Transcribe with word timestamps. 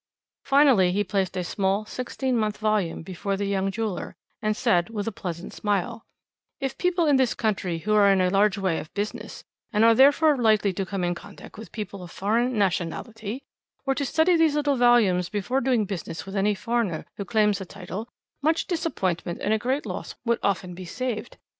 "Finally 0.43 0.91
he 0.91 1.03
placed 1.03 1.37
a 1.37 1.43
small 1.43 1.85
16mo 1.85 2.57
volume 2.57 3.03
before 3.03 3.37
the 3.37 3.45
young 3.45 3.69
jeweller, 3.69 4.15
and 4.41 4.57
said 4.57 4.89
with 4.89 5.07
a 5.07 5.11
pleasant 5.11 5.53
smile: 5.53 6.07
"'If 6.59 6.79
people 6.79 7.05
in 7.05 7.17
this 7.17 7.35
country 7.35 7.77
who 7.77 7.93
are 7.93 8.11
in 8.11 8.19
a 8.19 8.31
large 8.31 8.57
way 8.57 8.79
of 8.79 8.91
business, 8.95 9.43
and 9.71 9.85
are 9.85 9.93
therefore 9.93 10.37
likely 10.37 10.73
to 10.73 10.87
come 10.87 11.03
in 11.03 11.13
contact 11.13 11.55
with 11.55 11.71
people 11.71 12.01
of 12.01 12.09
foreign 12.09 12.57
nationality, 12.57 13.43
were 13.85 13.93
to 13.93 14.03
study 14.03 14.35
these 14.35 14.55
little 14.55 14.75
volumes 14.75 15.29
before 15.29 15.61
doing 15.61 15.85
business 15.85 16.25
with 16.25 16.35
any 16.35 16.55
foreigner 16.55 17.05
who 17.17 17.23
claims 17.23 17.61
a 17.61 17.65
title, 17.67 18.09
much 18.41 18.65
disappointment 18.65 19.39
and 19.39 19.53
a 19.53 19.59
great 19.59 19.85
loss 19.85 20.15
would 20.25 20.39
often 20.41 20.73
be 20.73 20.83
saved. 20.83 21.37